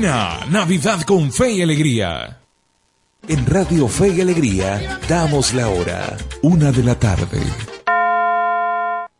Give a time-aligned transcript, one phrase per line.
[0.00, 2.38] Nochebuena, Navidad con fe y alegría.
[3.28, 7.40] En Radio Fe y Alegría damos la hora, una de la tarde.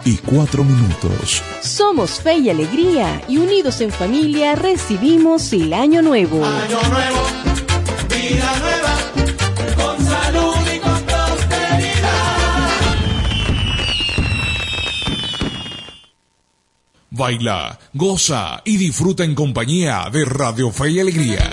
[0.04, 1.42] Y cuatro minutos.
[1.60, 6.42] Somos Fe y Alegría y unidos en familia recibimos el Año Nuevo.
[6.44, 7.22] Año Nuevo,
[8.08, 8.89] vida nueva,
[17.20, 21.50] Baila, goza y disfruta en compañía de Radio Fe y Alegría.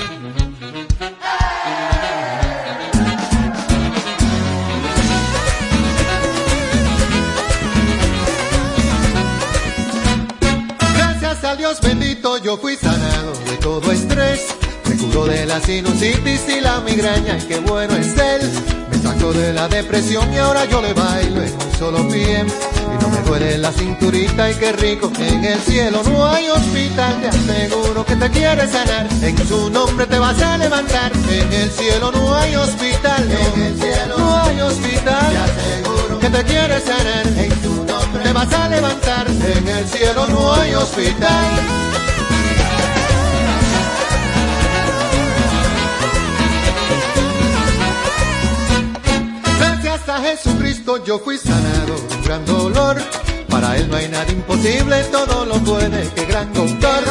[10.95, 14.55] Gracias al Dios bendito yo fui sanado de todo estrés.
[14.87, 18.49] Me curó de la sinusitis y la migraña y qué bueno es él.
[18.89, 22.45] Me sacó de la depresión y ahora yo le bailo en un solo pie.
[22.93, 25.11] Y no me duele la cinturita y qué rico.
[25.19, 29.07] En el cielo no hay hospital, te aseguro que te quiere sanar.
[29.21, 31.11] En su nombre te vas a levantar.
[31.29, 33.55] En el cielo no hay hospital, no.
[33.55, 37.27] En el cielo no hay hospital, te aseguro que te quiere sanar.
[37.27, 39.27] En su nombre te vas a levantar.
[39.27, 41.45] En el cielo no hay hospital.
[49.59, 52.95] Gracias a Jesucristo yo fui sanado un gran dolor.
[53.49, 57.03] Para él no hay nada imposible, todo lo puede, que gran doctor.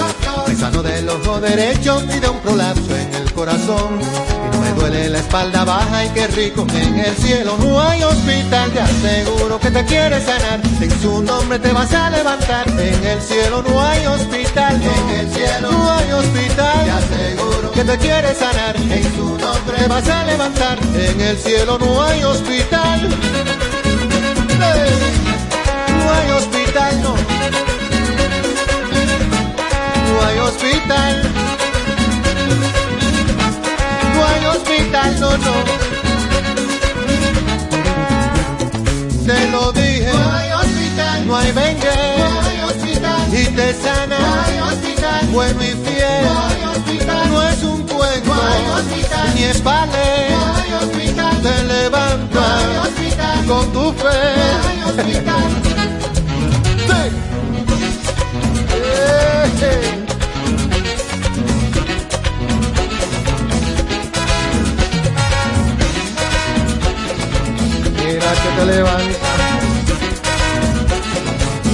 [0.47, 4.01] Me sano del ojo derecho y de un prolapso en el corazón.
[4.01, 6.67] Y no me duele la espalda baja y qué rico.
[6.75, 10.61] En el cielo no hay hospital, te aseguro que te quiere sanar.
[10.81, 12.69] En su nombre te vas a levantar.
[12.69, 16.85] En el cielo no hay hospital, en el cielo no hay hospital.
[16.85, 18.77] Te aseguro que te quiere sanar.
[18.77, 20.79] En su nombre te vas a levantar.
[20.95, 22.76] En el cielo no hay hospital.
[35.39, 35.55] No.
[39.27, 40.11] Te lo dije.
[40.13, 41.27] No hay hospital.
[41.27, 41.91] No hay vengue.
[42.19, 43.29] No hay hospital.
[43.33, 44.19] Y te sana.
[44.19, 45.27] No hay hospital.
[45.33, 46.25] Bueno y fiel.
[46.25, 47.31] No hay hospital.
[47.31, 48.35] No es un cuento.
[48.35, 49.35] No hay hospital.
[49.35, 50.29] Ni es vale.
[50.31, 51.43] No hay hospital.
[51.43, 52.41] Te levanta.
[52.41, 53.47] No hay hospital.
[53.47, 54.05] Con tu fe.
[54.05, 55.47] No hay hospital.
[59.57, 59.96] Mira
[68.57, 69.29] que levanta.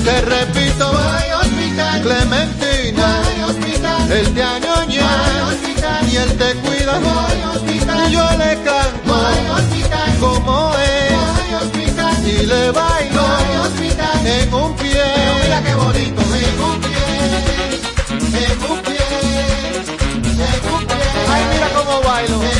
[0.04, 2.03] Te repito, hay hospital.
[2.03, 4.12] Clementina, hay hospital.
[4.12, 5.06] Él te añoña,
[5.48, 6.09] hospital.
[6.10, 8.10] Y él te cuida, hay hospital.
[8.10, 10.19] Y yo le canto, hay hospital.
[10.20, 12.16] Como es, hospital.
[12.26, 14.26] Y le bailo, hay hospital.
[14.26, 15.04] En un pie,
[15.43, 17.03] mira qué bonito, en un pie.
[18.10, 18.99] En un pie,
[20.50, 20.97] en un pie.
[21.32, 22.52] Ay, mira cómo bailo.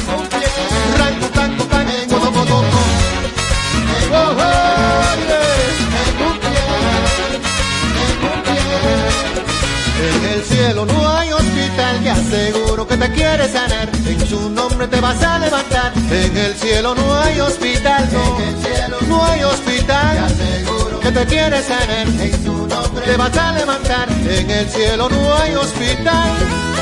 [10.15, 13.89] En el cielo no hay hospital, te aseguro que te quiere sanar.
[14.07, 15.93] En su nombre te vas a levantar.
[16.11, 18.41] En el cielo no hay hospital, no.
[18.41, 22.07] En el cielo no hay hospital, te aseguro que te quiere sanar.
[22.07, 24.09] En su nombre te vas a levantar.
[24.29, 26.82] En el cielo no hay hospital.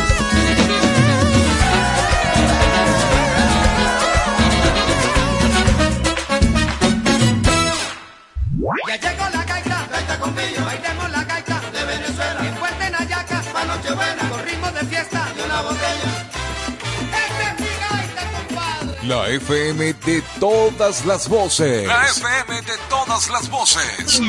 [19.03, 21.87] La FM de todas las voces.
[21.87, 24.21] La FM de todas las voces.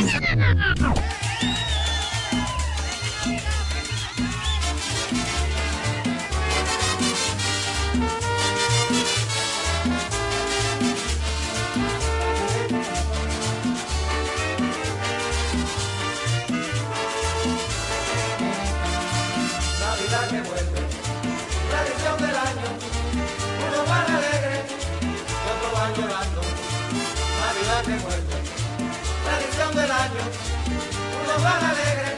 [31.43, 32.13] Van alegres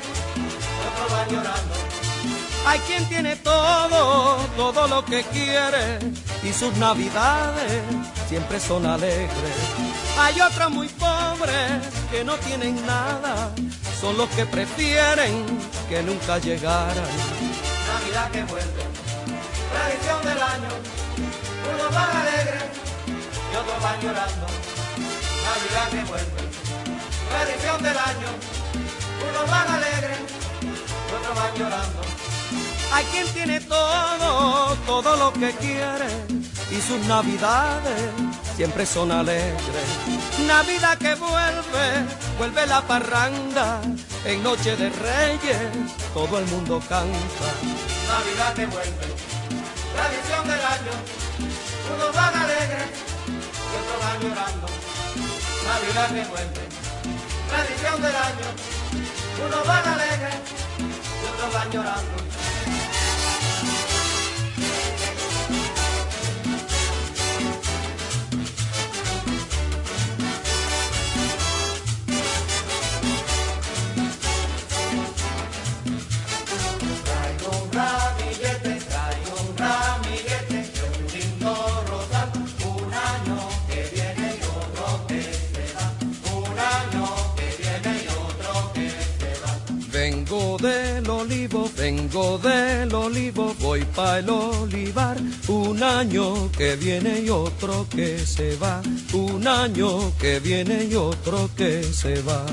[0.88, 1.76] otros van llorando.
[2.66, 6.00] Hay quien tiene todo, todo lo que quiere
[6.44, 7.84] y sus navidades
[8.30, 9.58] siempre son alegres.
[10.18, 11.82] Hay otros muy pobres
[12.12, 13.52] que no tienen nada,
[14.00, 15.46] son los que prefieren
[15.90, 17.12] que nunca llegaran.
[17.94, 18.84] Navidad que vuelve,
[19.74, 20.70] tradición del año.
[21.74, 22.64] Unos van alegres
[23.52, 24.48] y otros van llorando.
[25.46, 26.42] Navidad que vuelve,
[27.30, 28.63] tradición del año.
[29.30, 30.20] Unos van alegres
[31.16, 32.02] otros van llorando.
[32.92, 36.08] Hay quien tiene todo, todo lo que quiere
[36.72, 38.12] y sus navidades
[38.56, 39.88] siempre son alegres.
[40.48, 41.86] Navidad que vuelve,
[42.38, 43.82] vuelve la parranda,
[44.26, 45.58] en noche de reyes
[46.14, 47.50] todo el mundo canta.
[48.08, 49.06] Navidad que vuelve,
[49.96, 50.94] tradición del año,
[51.96, 52.88] unos van alegres
[53.18, 54.68] y otros van llorando.
[55.66, 56.64] Navidad que vuelve,
[57.50, 58.83] tradición del año,
[59.46, 60.36] unos van alegres
[60.80, 62.33] y otros van llorando.
[90.04, 95.16] Vengo del olivo, vengo del olivo, voy pa' el olivar.
[95.48, 98.82] Un año que viene y otro que se va.
[99.14, 102.46] Un año que viene y otro que se va.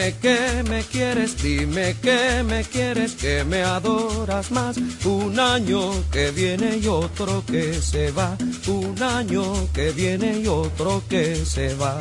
[0.00, 4.78] Que me quieres, dime que me quieres, que me adoras más.
[5.04, 8.36] Un año que viene y otro que se va.
[8.66, 9.42] Un año
[9.74, 12.00] que viene y otro que se va.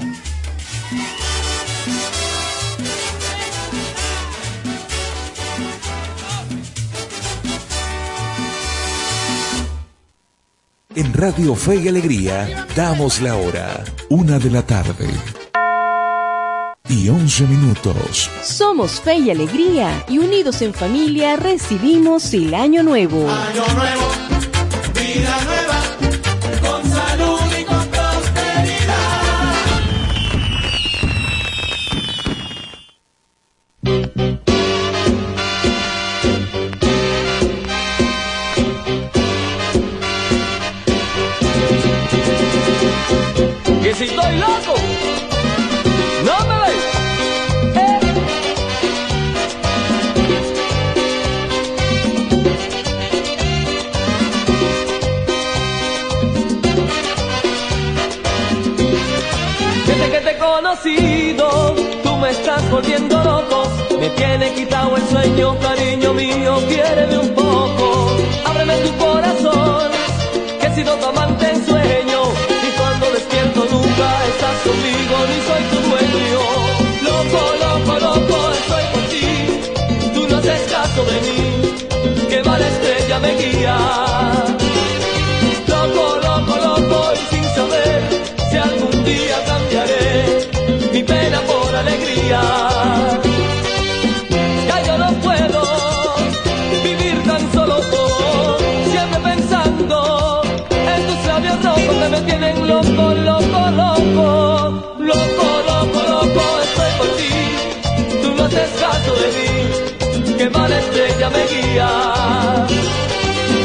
[10.96, 15.39] En Radio Fe y Alegría damos la hora, una de la tarde.
[16.90, 18.32] Y 11 minutos.
[18.42, 23.30] Somos Fe y Alegría y unidos en familia recibimos el año nuevo.
[23.30, 24.08] Año nuevo,
[24.96, 25.84] vida nueva,
[26.62, 29.20] con salud y con prosperidad.
[43.84, 44.79] Que si estoy loco,
[60.82, 63.64] tú me estás volviendo loco.
[64.00, 68.12] Me tiene quitado el sueño, cariño mío, quiéreme un poco.
[68.46, 69.92] Ábreme tu corazón,
[70.60, 72.22] que he sido tu amante en sueño.
[72.68, 76.42] Y cuando despierto nunca estás conmigo, ni soy tu dueño.
[77.08, 80.12] Loco, loco, loco, estoy por ti.
[80.14, 84.09] Tú no haces caso de mí, que va la estrella me guía.
[92.30, 92.44] Ya
[94.86, 95.62] yo no puedo
[96.84, 98.60] vivir tan solo por
[98.92, 104.28] siempre pensando en tus labios rojos que me tienen loco, loco, loco.
[105.00, 107.34] Loco, loco, loco, estoy por ti.
[108.22, 111.90] Tú no haces caso de mí, que mala estrella me guía.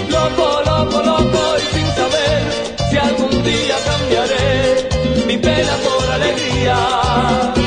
[0.09, 2.43] Loco, loco, loco, y sin saber
[2.89, 4.89] si algún día cambiaré
[5.27, 7.64] mi pena por alegría.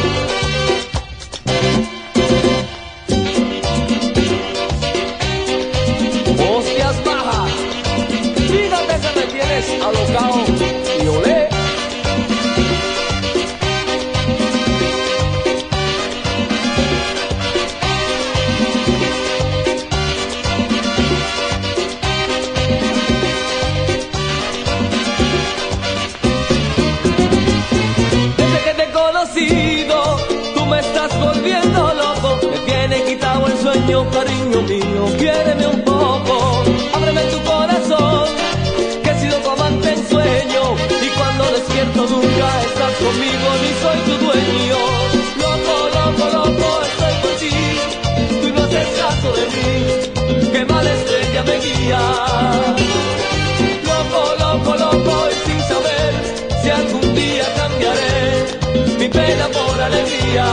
[28.38, 30.20] Desde que te he conocido,
[30.56, 32.39] tú me estás volviendo loco.
[32.51, 35.87] Me tiene quitado el sueño, cariño mío, quiéreme un
[41.86, 44.77] nunca estás conmigo, ni soy tu dueño.
[45.43, 47.51] Loco, loco, loco, estoy por ti.
[48.41, 52.00] Tú no haces caso de mí, que mala estrella me guía.
[53.89, 56.13] Loco, loco, loco, y sin saber
[56.62, 60.46] si algún día cambiaré mi pena por alegría.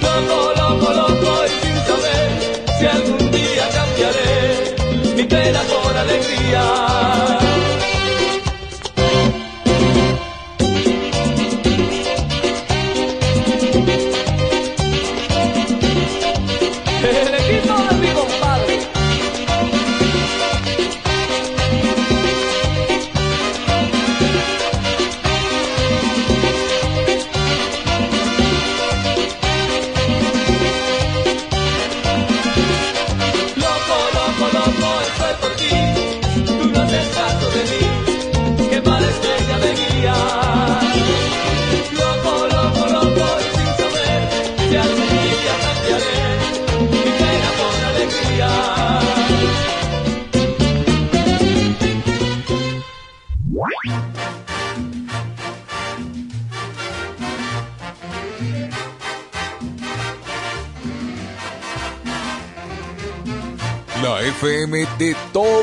[0.00, 2.28] Loco, loco, loco y sin saber
[2.78, 7.37] si algún día cambiaré mi pena por alegría.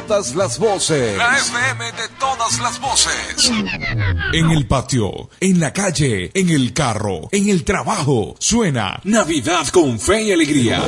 [0.08, 1.18] todas las voces.
[1.18, 3.52] La FM de todas las voces.
[4.34, 8.36] En el patio, en la calle, en el carro, en el trabajo.
[8.40, 10.84] Suena Navidad con fe y alegría.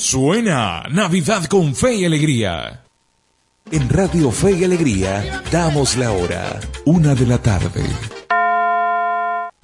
[0.00, 2.84] Suena Navidad con fe y alegría.
[3.70, 7.84] En Radio Fe y Alegría damos la hora, una de la tarde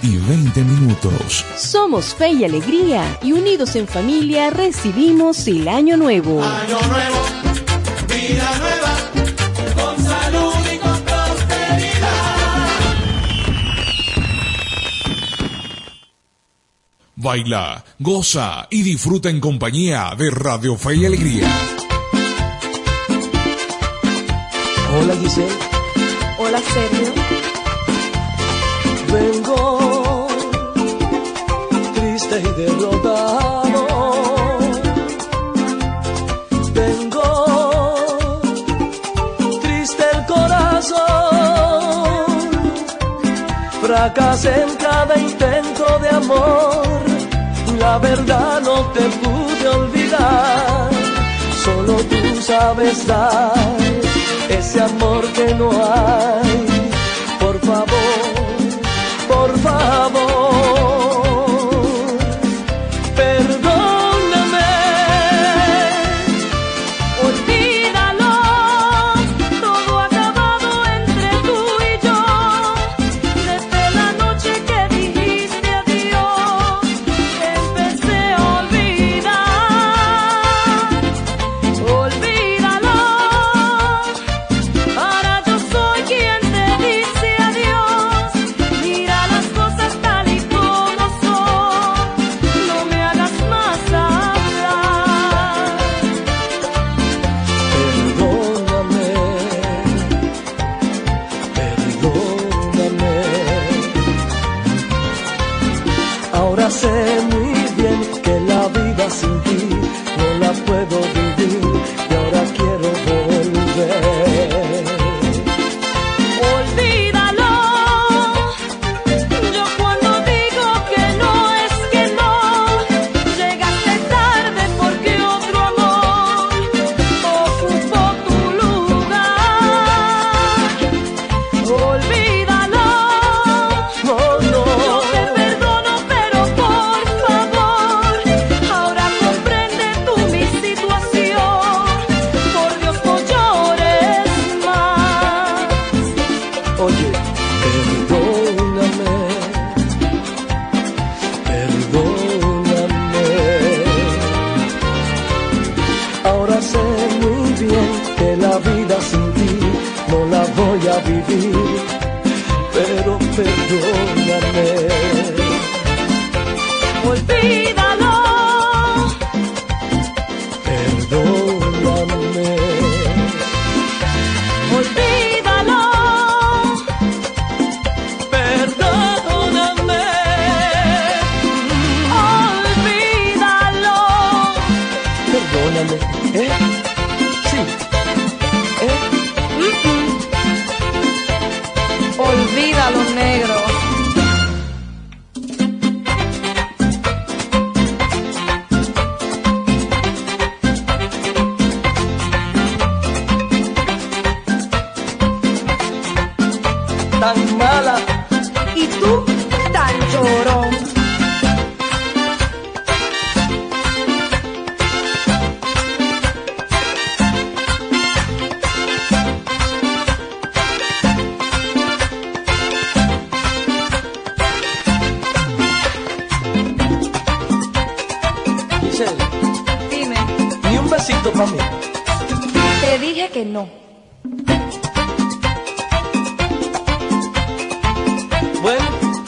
[0.02, 1.42] y 20 minutos.
[1.56, 6.42] Somos fe y alegría y unidos en familia recibimos el año nuevo.
[6.44, 7.18] Año nuevo,
[8.06, 8.95] vida nueva.
[17.26, 21.48] baila, goza y disfruta en compañía de Radio Fe y Alegría.
[24.94, 25.58] Hola Giselle.
[26.38, 27.12] Hola Sergio.
[29.12, 30.28] Vengo
[31.96, 33.86] triste y derrotado.
[36.74, 37.28] Vengo
[39.62, 40.96] triste el corazón.
[43.82, 46.85] Fracasé en cada intento de amor
[47.96, 50.90] la verdad no te pude olvidar,
[51.64, 53.54] solo tú sabes dar
[54.50, 56.65] ese amor que no hay.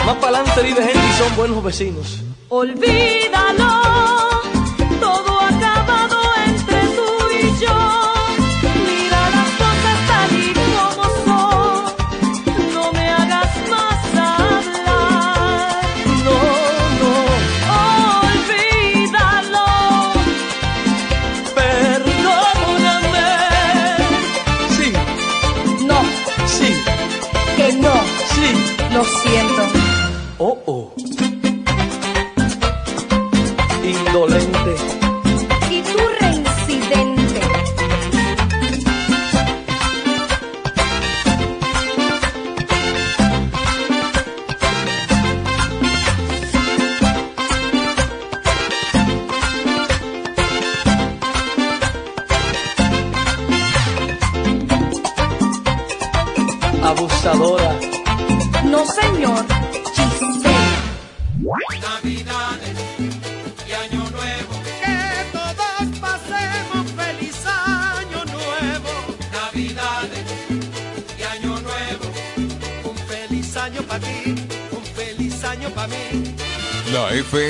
[0.08, 2.22] Más para adelante vive gente y son buenos vecinos.
[2.48, 4.27] Olvídalo.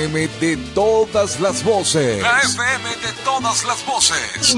[0.09, 2.19] FM de todas las voces.
[2.21, 4.55] La FM de todas las voces.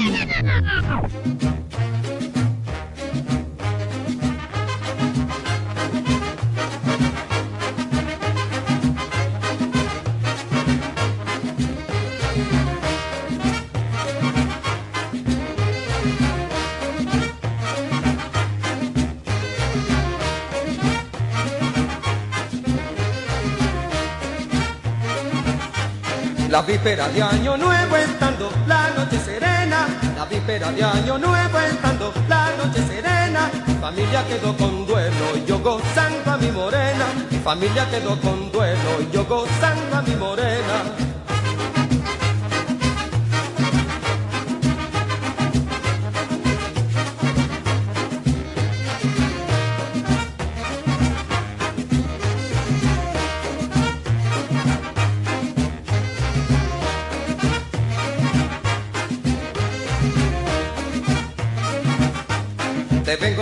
[26.82, 32.50] Víspera de año nuevo estando la noche serena, la víspera de año nuevo estando la
[32.56, 37.88] noche serena, mi familia quedó con duelo y yo gozando a mi morena, mi familia
[37.88, 41.11] quedó con duelo y yo gozando a mi morena.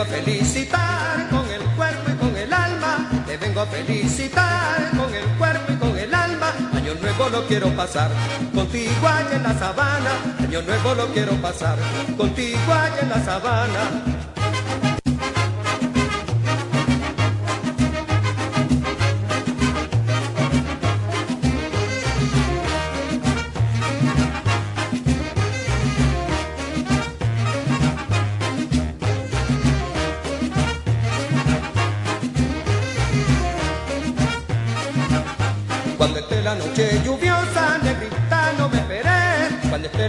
[0.01, 3.09] Vengo a felicitar con el cuerpo y con el alma.
[3.27, 6.53] Te vengo a felicitar con el cuerpo y con el alma.
[6.75, 8.11] Año nuevo lo quiero pasar
[8.55, 10.11] contigo allá en la sabana.
[10.39, 11.77] Año nuevo lo quiero pasar
[12.17, 14.20] contigo allá en la sabana.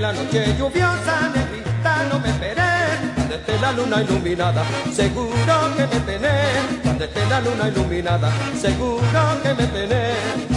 [0.02, 2.64] La noche lluviosa, negrita, no me esperé.
[3.16, 6.82] Cuando esté la luna iluminada, seguro que me tenés.
[6.82, 10.51] Cuando esté la luna iluminada, seguro que me tenés.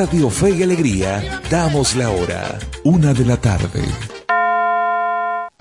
[0.00, 3.82] Radio Fe y Alegría damos la hora, una de la tarde.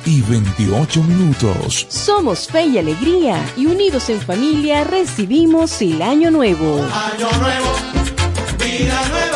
[0.05, 1.87] Y 28 minutos.
[1.89, 6.75] Somos Fe y Alegría y unidos en familia recibimos el año nuevo.
[6.75, 7.71] Año nuevo,
[8.59, 9.26] vida nueva,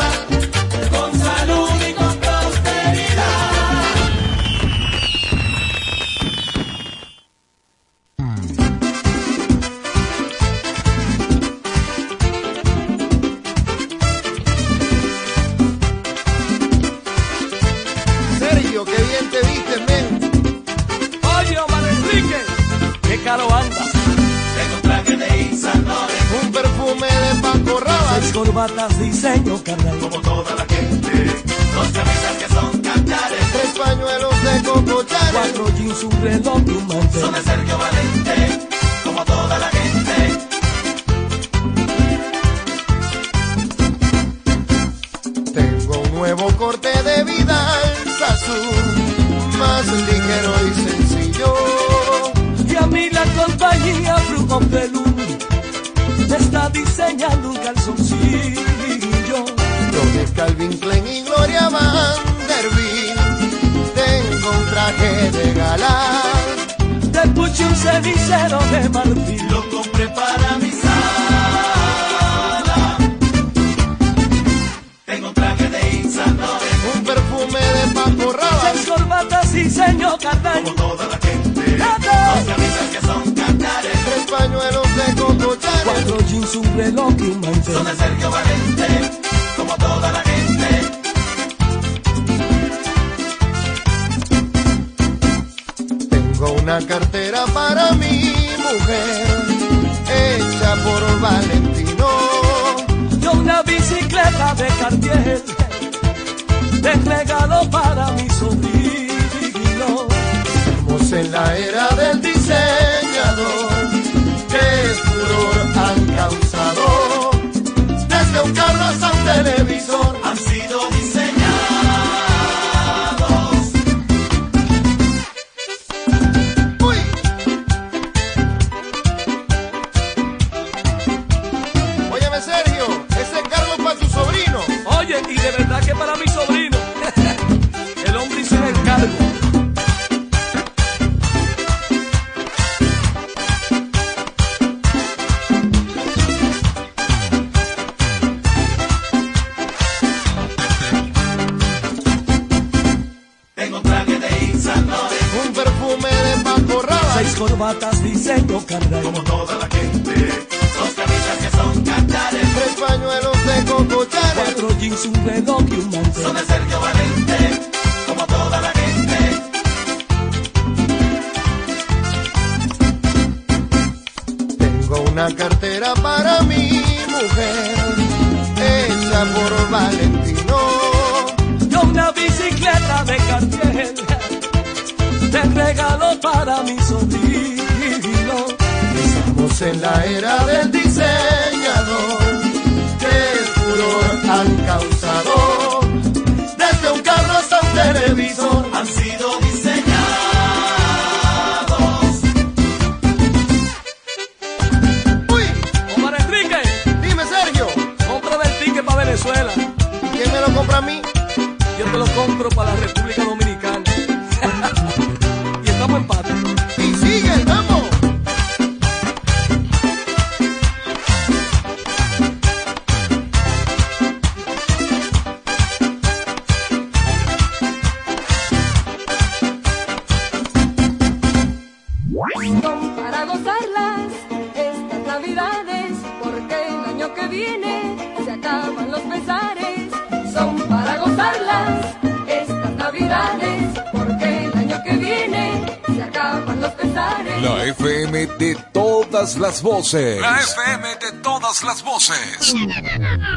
[246.84, 250.20] La FM de todas las voces.
[250.20, 252.54] La FM de todas las voces.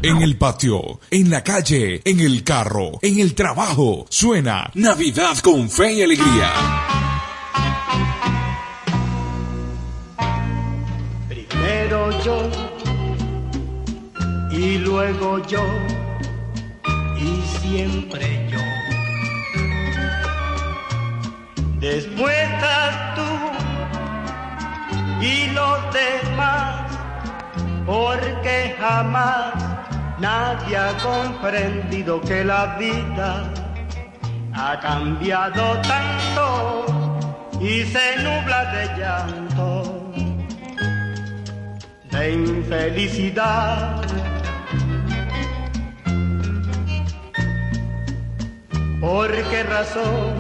[0.02, 4.08] En el patio, en la calle, en el carro, en el trabajo.
[4.10, 6.52] Suena Navidad con fe y alegría.
[11.28, 12.50] Primero yo
[14.52, 15.64] y luego yo
[17.20, 18.60] y siempre yo.
[21.80, 23.25] Después estás tú
[25.22, 26.92] y los demás,
[27.86, 29.54] porque jamás
[30.20, 33.44] nadie ha comprendido que la vida
[34.54, 36.86] ha cambiado tanto
[37.60, 40.06] y se nubla de llanto
[42.12, 44.02] de infelicidad.
[49.02, 50.34] ¿Por qué razón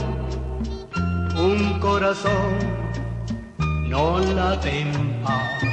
[1.38, 2.85] un corazón
[3.88, 5.63] no la en paz?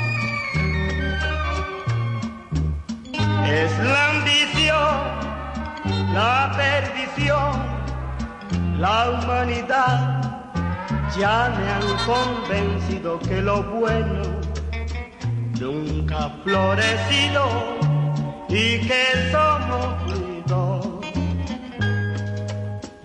[3.46, 4.94] Es la ambición,
[6.12, 7.52] la perdición,
[8.78, 10.18] la humanidad.
[11.18, 14.22] Ya me han convencido que lo bueno
[15.60, 17.44] nunca ha florecido
[18.48, 21.00] y que somos fruto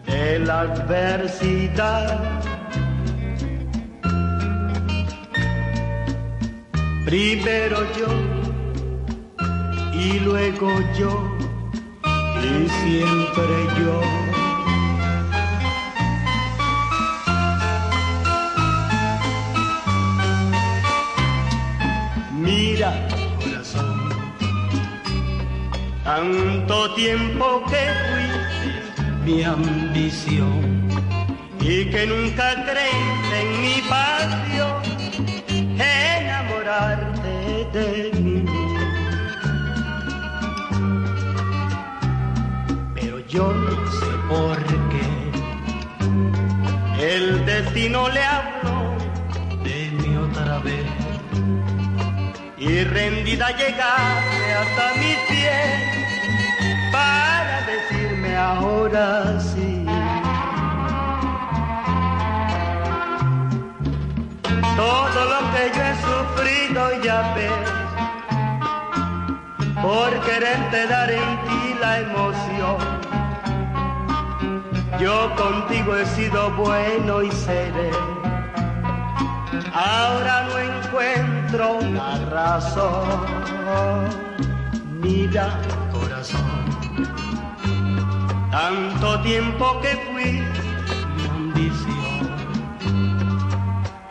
[0.05, 2.56] de la adversidad.
[7.07, 8.07] Primero yo
[9.93, 11.37] y luego yo
[12.43, 14.01] y siempre yo.
[22.41, 22.91] Mira,
[23.39, 24.09] corazón,
[26.03, 30.89] tanto tiempo que fuiste mi ambición
[31.61, 34.66] y que nunca creíste en mi pasión
[42.95, 44.57] Pero yo no sé por
[44.89, 45.07] qué
[47.15, 48.97] el destino le habló
[49.63, 50.87] de mí otra vez
[52.57, 55.69] y rendida llegaste hasta mis pies
[56.91, 59.66] para decirme ahora sí.
[64.77, 67.51] Todo lo que yo he sufrido ya ves
[69.81, 72.77] por quererte dar en ti la emoción.
[74.99, 77.89] Yo contigo he sido bueno y seré.
[79.73, 84.09] Ahora no encuentro una razón.
[85.01, 85.59] Mira,
[85.91, 86.65] corazón,
[88.51, 90.56] tanto tiempo que fui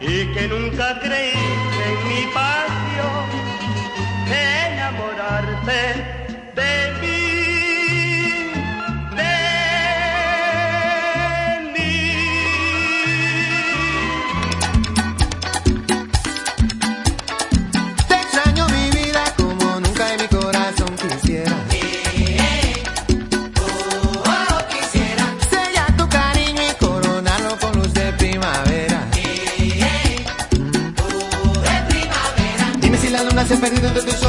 [0.09, 3.27] y que nunca creí en mi pasión
[4.31, 6.06] enamorarte
[34.05, 34.26] de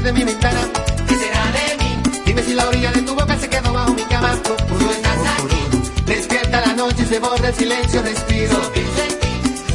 [0.00, 0.60] se despide de mi ventana.
[1.08, 2.22] ¿Qué será de mí?
[2.24, 4.36] Dime si la orilla de tu boca se quedó bajo mi cama.
[4.42, 6.02] Tú no estás aquí.
[6.06, 8.60] Despierta la noche y se borra el silencio, respiro.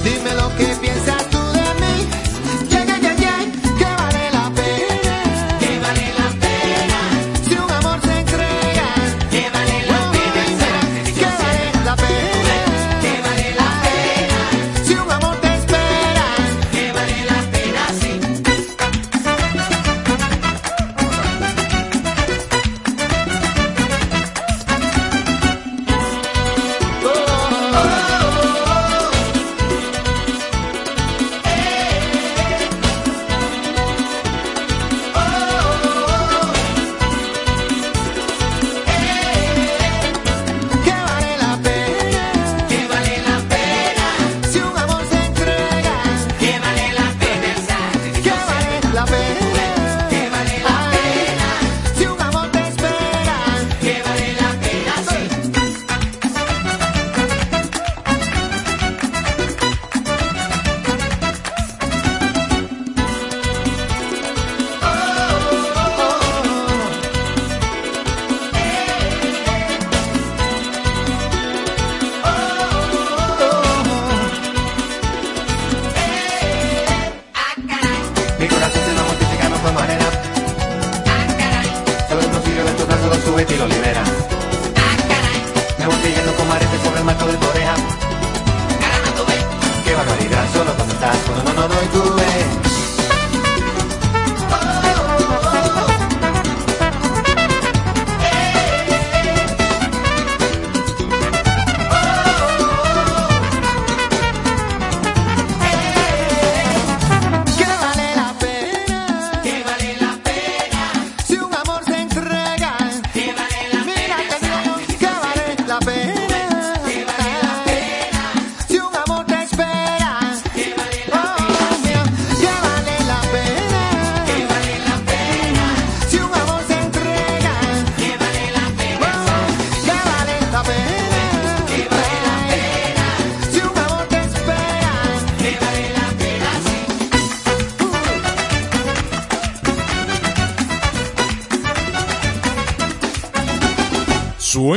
[0.04, 1.25] Dime lo que piensas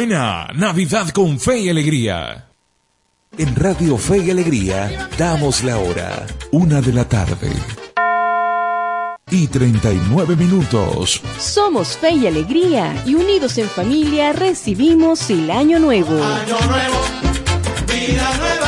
[0.09, 2.47] Navidad con fe y alegría.
[3.37, 6.27] En Radio Fe y Alegría damos la hora.
[6.51, 7.53] Una de la tarde.
[9.31, 11.21] Y 39 minutos.
[11.39, 16.25] Somos Fe y Alegría y unidos en familia recibimos el año nuevo.
[16.25, 17.01] Año nuevo,
[17.87, 18.68] vida nueva,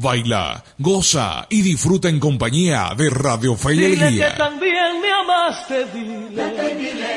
[0.00, 5.84] Baila, goza y disfruta en compañía de Radio Fe y Dile que también me amaste,
[5.92, 6.54] dile.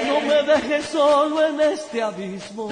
[0.05, 2.69] No me dejes solo en este abismo.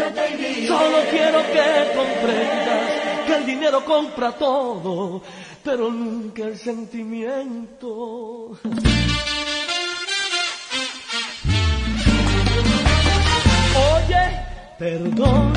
[0.67, 2.91] Solo quiero que comprendas
[3.25, 5.21] que el dinero compra todo,
[5.63, 8.59] pero nunca el sentimiento.
[13.93, 14.25] Oye,
[14.77, 15.53] perdón,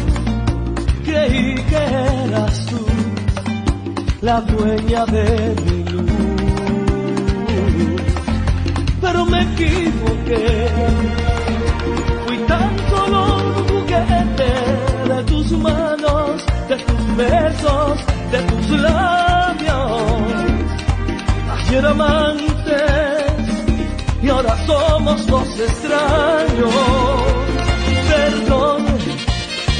[1.04, 3.03] creí que eras tú
[4.24, 6.14] la dueña de mi luz
[9.02, 10.66] pero me equivoqué.
[12.26, 14.52] Fui tan solo un juguete
[15.10, 17.98] de tus manos, de tus besos,
[18.32, 20.32] de tus labios.
[21.56, 23.34] Ayer amantes
[24.22, 26.74] y ahora somos dos extraños.
[28.08, 28.86] Perdón,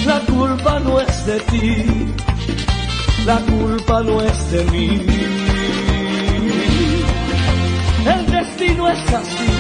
[0.07, 2.04] la culpa no es de ti,
[3.27, 5.01] la culpa no es de mí.
[8.07, 9.53] El destino es así.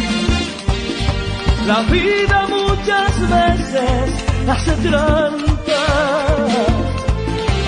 [1.67, 4.11] La vida muchas veces
[4.49, 5.85] hace trampa.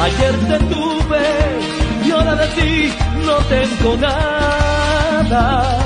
[0.02, 1.24] Ayer te tuve
[2.06, 2.92] y ahora de ti
[3.24, 5.78] no tengo nada.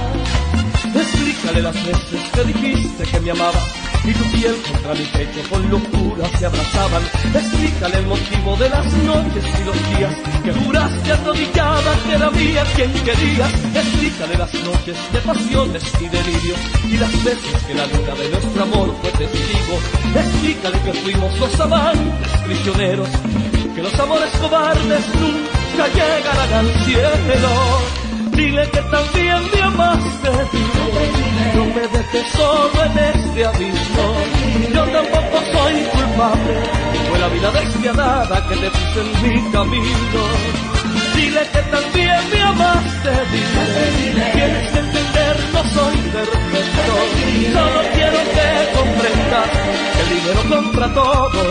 [0.92, 5.70] Explícale las veces que dijiste que me amabas y tu piel contra mi pecho con
[5.70, 7.02] locura se abrazaban.
[7.34, 12.64] Explícale el motivo de las noches y los días que juraste arrodillada que era mía
[12.74, 13.52] quien querías.
[13.74, 18.62] Explícale las noches de pasiones y delirios y las veces que la luna de nuestro
[18.62, 19.78] amor fue testigo.
[20.14, 23.08] Explícale que fuimos los amantes prisioneros,
[23.74, 27.99] que los amores cobardes nunca llegarán al cielo.
[28.40, 30.30] Dile que también me amaste,
[31.54, 34.14] no me dejes solo en este abismo.
[34.74, 36.54] Yo tampoco soy culpable,
[37.10, 40.22] fue la vida despiadada que te puse en mi camino.
[41.16, 46.92] Dile que también me amaste, dile, tienes que entender, no soy perfecto.
[47.52, 49.50] Solo quiero que comprendas
[49.94, 51.42] que el dinero compra todo,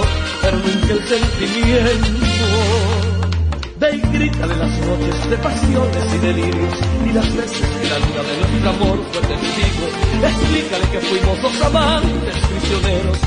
[0.42, 3.09] pero nunca el sentimiento.
[3.80, 6.74] Ve y grita de las noches de pasiones y delirios
[7.06, 9.86] y las veces que la luna de nuestro amor fue testigo.
[10.22, 13.18] Explícale que fuimos dos amantes prisioneros,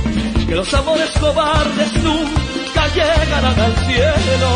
[0.46, 4.50] que los amores cobardes nunca llegarán al cielo.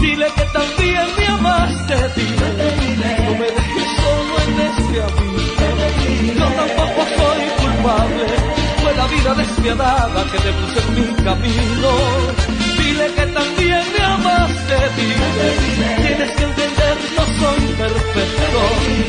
[0.00, 6.34] Dile que también me amaste, dile, no me dejes solo en este abismo.
[6.38, 8.24] Yo tampoco soy culpable,
[8.82, 14.76] fue la vida despiadada que te puse en mi camino dile que también me amaste,
[14.96, 15.48] dile,
[16.02, 18.58] tienes que entender, no soy perfecto,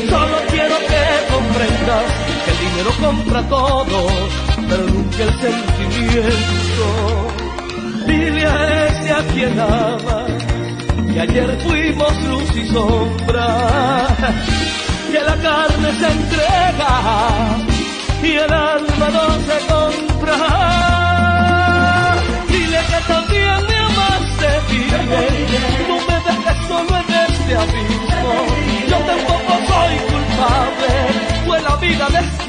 [0.10, 1.04] solo quiero que
[1.34, 2.08] comprendas
[2.44, 3.98] que el dinero compra todo,
[4.70, 6.86] pero nunca el sentimiento.
[8.08, 10.32] Dile a ese a quien amas,
[11.12, 14.08] que ayer fuimos luz y sombra,
[15.12, 16.75] que la carne se entrega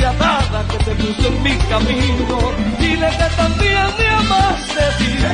[0.06, 2.38] despiadada que te puso en mi camino,
[2.78, 5.30] dile que también me amaste, dile,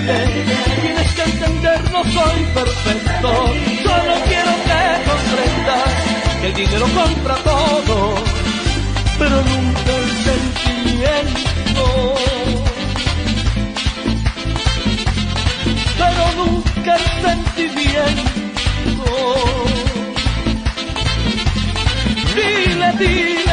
[0.80, 3.28] tienes que entender, no soy perfecto,
[3.82, 5.90] solo quiero que comprendas
[6.40, 8.14] que el dinero compra todo,
[9.18, 11.84] pero nunca el sentimiento.
[15.98, 18.32] pero nunca el sentimiento.
[22.34, 23.51] Dile, dile,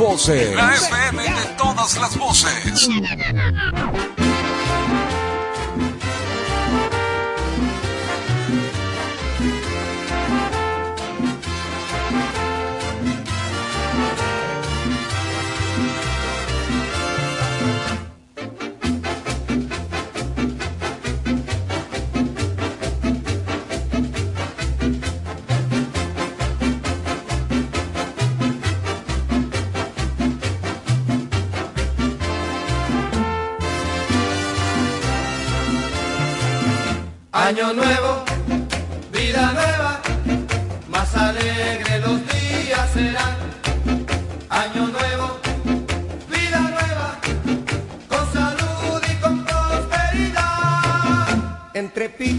[0.00, 2.88] La FM de todas las voces.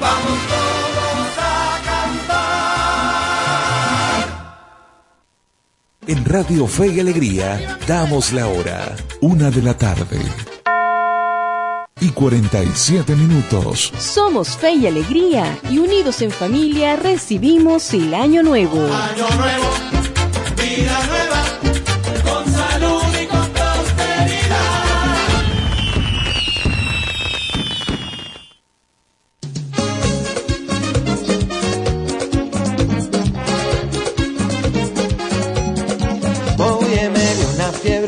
[0.00, 2.50] Vamos todos a cantar.
[6.06, 8.96] En Radio Fe y Alegría damos la hora.
[9.20, 10.18] Una de la tarde.
[12.00, 13.92] Y 47 minutos.
[13.98, 18.78] Somos Fe y Alegría y unidos en familia recibimos el año nuevo.
[18.86, 19.66] Año nuevo,
[20.56, 21.19] vida nueva,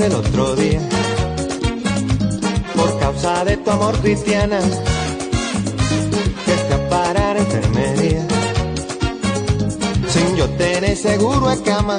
[0.02, 0.80] una fiebre el otro día.
[2.74, 4.60] Por causa de tu amor cristiana
[6.44, 8.26] que fui a parar a enfermería.
[10.08, 11.98] Sin yo tener seguro de cama.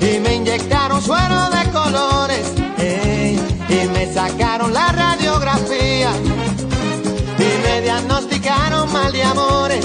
[0.00, 3.38] Y me inyectaron suero de colores ey,
[3.68, 6.10] y me sacaron la radiografía.
[7.38, 9.84] Y me diagnosticaron mal de amores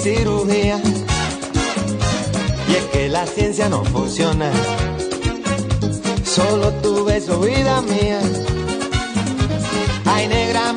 [0.00, 0.80] cirugía.
[2.68, 4.50] Y es que la ciencia no funciona.
[6.24, 8.20] Solo tu beso, vida mía.
[10.06, 10.72] Ay, negra,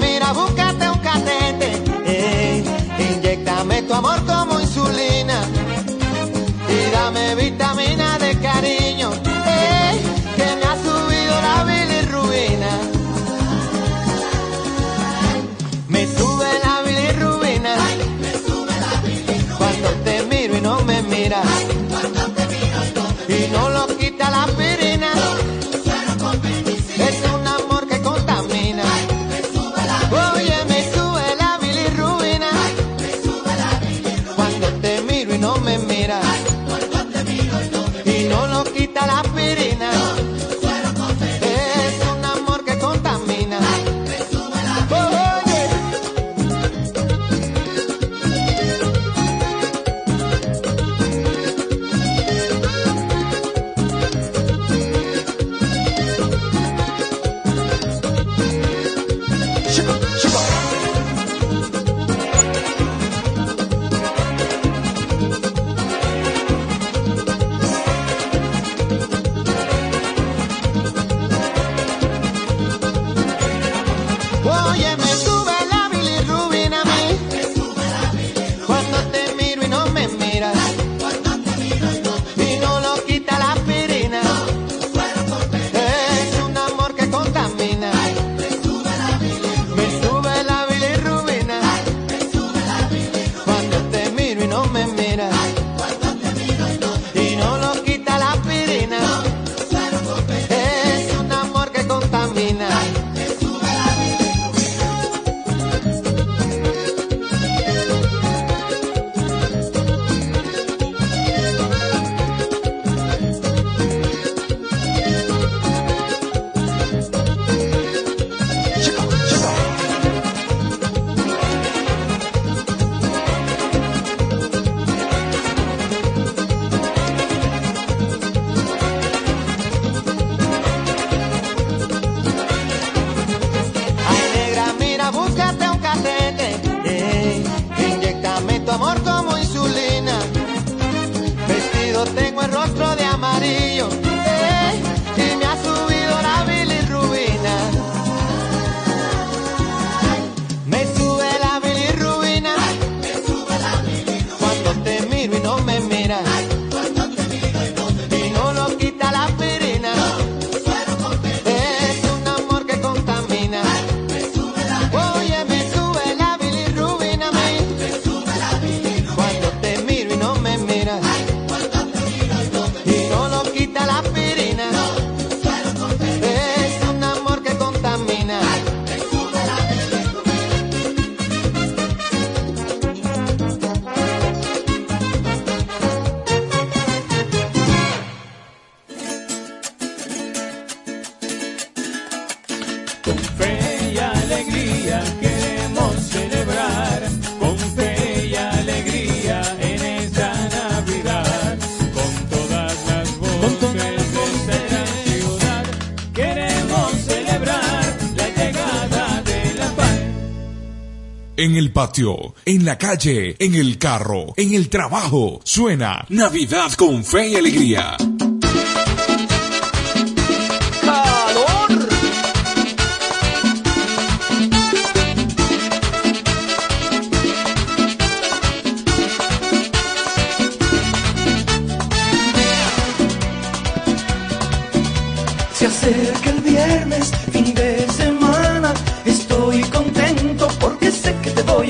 [211.53, 215.39] en el patio, en la calle, en el carro, en el trabajo.
[215.43, 217.95] Suena Navidad con fe y alegría.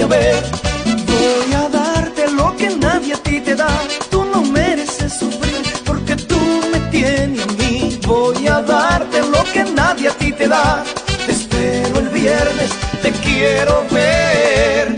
[0.08, 3.70] voy a darte lo que nadie a ti te da.
[4.10, 6.40] Tú no mereces sufrir porque tú
[6.72, 8.00] me tienes a mí.
[8.06, 10.84] Voy a darte lo que nadie a ti te da.
[11.28, 12.70] Espero el viernes,
[13.02, 14.98] te quiero ver.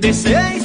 [0.00, 0.61] Deseis.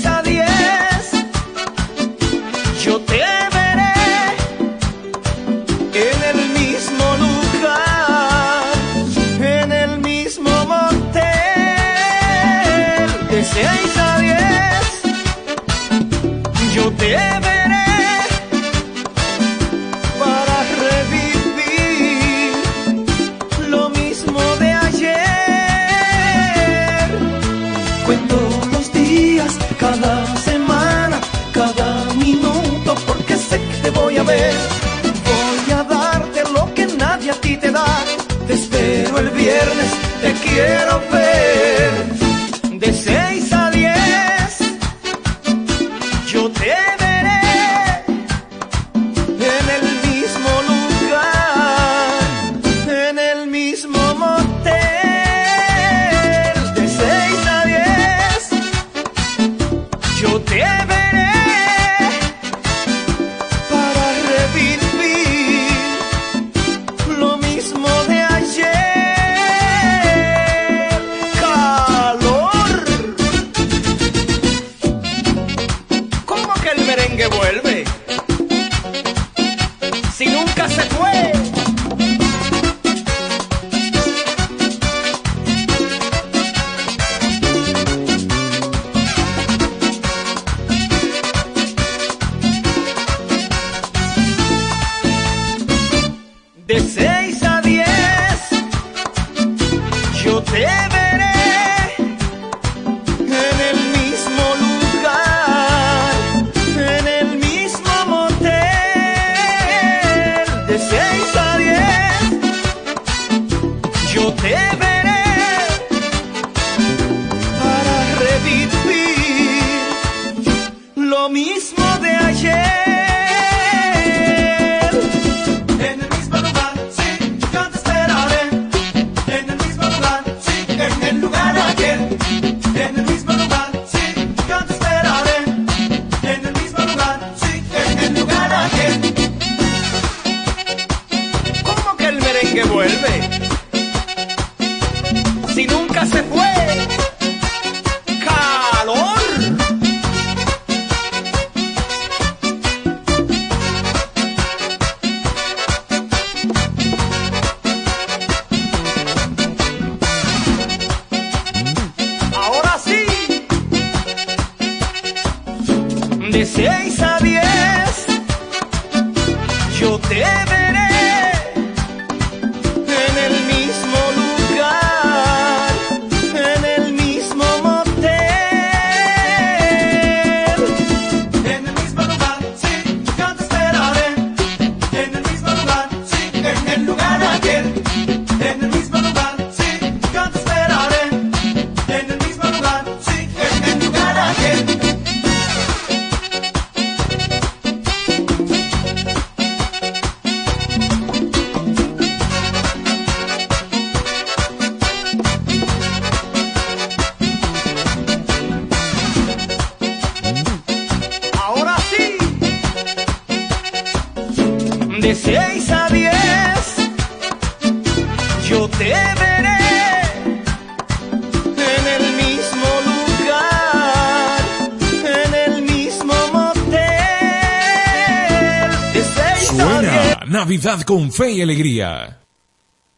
[230.29, 232.19] Navidad con fe y alegría.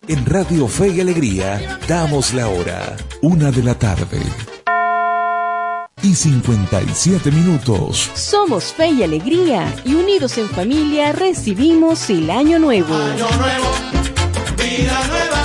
[0.07, 4.19] En Radio Fe y Alegría damos la hora, una de la tarde.
[6.01, 8.09] Y 57 minutos.
[8.15, 12.95] Somos fe y alegría y unidos en familia recibimos el año nuevo.
[12.95, 13.71] Año nuevo,
[14.57, 15.38] vida nueva.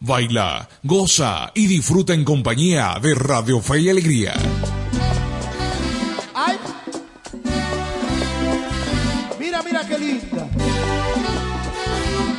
[0.00, 4.34] Baila, goza y disfruta en compañía de Radio Fe y Alegría.
[6.34, 6.56] ¡Ay!
[9.38, 10.48] Mira, mira qué linda.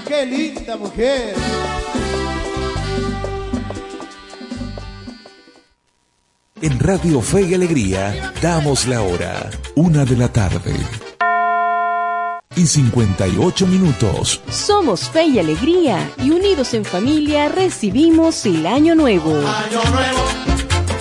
[0.08, 1.36] Qué linda mujer.
[6.62, 10.76] En Radio Fe y Alegría damos la hora, una de la tarde.
[12.56, 14.42] Y 58 minutos.
[14.50, 19.32] Somos Fe y Alegría y unidos en familia recibimos el año nuevo.
[19.32, 20.26] Año nuevo,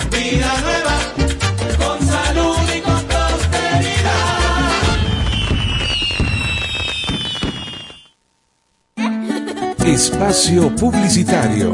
[0.09, 0.97] vida nueva,
[1.77, 4.31] con salud y con prosperidad.
[9.85, 11.73] Espacio Publicitario.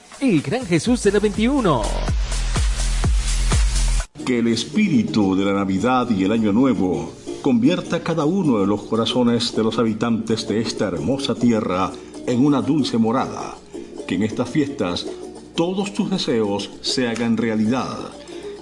[0.21, 1.81] El Gran Jesús de la 21.
[4.23, 7.11] Que el espíritu de la Navidad y el Año Nuevo
[7.41, 11.91] convierta cada uno de los corazones de los habitantes de esta hermosa tierra
[12.27, 13.55] en una dulce morada.
[14.07, 15.07] Que en estas fiestas
[15.55, 17.97] todos tus deseos se hagan realidad.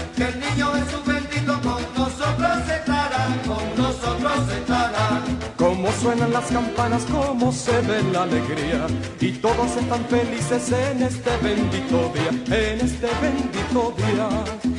[6.01, 8.87] Suenan las campanas, cómo se ve la alegría.
[9.19, 12.29] Y todos están felices en este bendito día,
[12.71, 14.29] en este bendito día.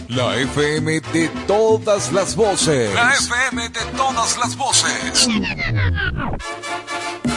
[0.08, 2.92] La FM de todas las voces.
[2.94, 5.28] La FM de todas las voces.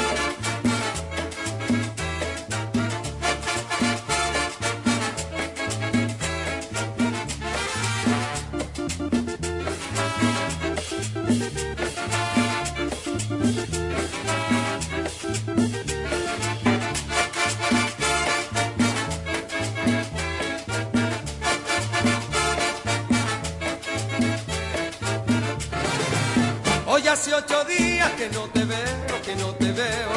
[28.06, 30.12] días que no te veo, que no te veo.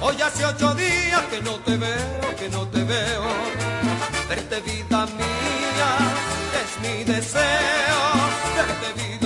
[0.00, 3.24] Hoy hace ocho días que no te veo, que no te veo.
[4.28, 5.90] Verte vida mía
[6.62, 8.00] es mi deseo.
[8.56, 9.21] Verte vida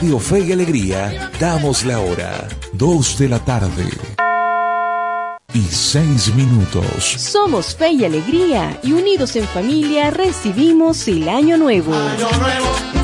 [0.00, 2.48] Radio Fe y Alegría damos la hora.
[2.72, 3.84] Dos de la tarde.
[5.52, 7.04] Y seis minutos.
[7.04, 11.94] Somos Fe y Alegría y unidos en familia recibimos el Año Nuevo.
[11.94, 12.99] Año nuevo,